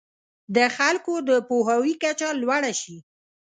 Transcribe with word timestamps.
د 0.55 0.57
خلکو 0.77 1.13
د 1.29 1.31
پوهاوي 1.49 1.93
کچه 2.03 2.29
لوړه 2.41 2.71
شي. 2.81 2.97